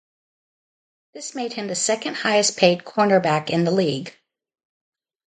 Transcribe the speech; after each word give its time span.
This 1.13 1.35
made 1.35 1.53
him 1.53 1.67
the 1.67 1.75
second-highest 1.75 2.57
paid 2.57 2.79
cornerback 2.79 3.51
in 3.51 3.65
the 3.65 3.71
league. 3.71 4.17